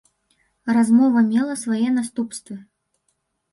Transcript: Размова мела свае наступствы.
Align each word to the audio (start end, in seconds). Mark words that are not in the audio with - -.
Размова 0.77 1.19
мела 1.33 1.53
свае 1.65 1.93
наступствы. 2.01 2.61